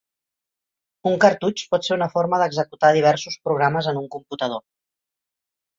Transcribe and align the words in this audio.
Un 1.09 1.17
cartutx 1.25 1.65
pot 1.75 1.85
ser 1.89 1.95
una 1.97 2.09
forma 2.15 2.41
d'executar 2.45 2.93
diversos 2.99 3.39
programes 3.47 3.93
en 3.95 4.05
un 4.05 4.13
computador. 4.19 4.69